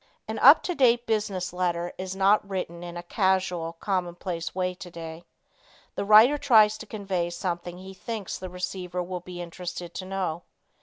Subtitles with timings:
[0.27, 5.25] An up to date business letter is not written in a casual, commonplace way today.
[5.93, 10.41] The writer tries to convey something he thinks the receiver will be interested to know.